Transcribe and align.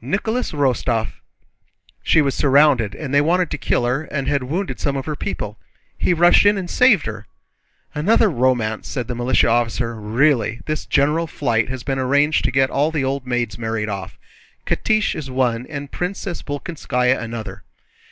Nicholas 0.00 0.50
Rostóv! 0.50 1.12
She 2.02 2.20
was 2.20 2.34
surrounded, 2.34 2.92
and 2.96 3.14
they 3.14 3.20
wanted 3.20 3.52
to 3.52 3.56
kill 3.56 3.84
her 3.84 4.02
and 4.02 4.26
had 4.26 4.42
wounded 4.42 4.80
some 4.80 4.96
of 4.96 5.06
her 5.06 5.14
people. 5.14 5.58
He 5.96 6.12
rushed 6.12 6.44
in 6.44 6.58
and 6.58 6.68
saved 6.68 7.06
her...." 7.06 7.28
"Another 7.94 8.28
romance," 8.28 8.88
said 8.88 9.06
the 9.06 9.14
militia 9.14 9.46
officer. 9.46 9.94
"Really, 9.94 10.60
this 10.66 10.86
general 10.86 11.28
flight 11.28 11.68
has 11.68 11.84
been 11.84 12.00
arranged 12.00 12.44
to 12.46 12.50
get 12.50 12.68
all 12.68 12.90
the 12.90 13.04
old 13.04 13.28
maids 13.28 13.58
married 13.60 13.88
off. 13.88 14.18
Catiche 14.64 15.14
is 15.14 15.30
one 15.30 15.68
and 15.68 15.92
Princess 15.92 16.42
Bolkónskaya 16.42 17.16
another." 17.16 17.62